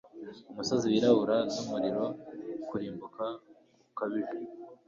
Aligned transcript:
umusozi 0.51 0.85
wirabura 0.91 1.37
n'umuriro, 1.53 2.05
kurimbuka 2.67 3.25
gukabije 3.83 4.37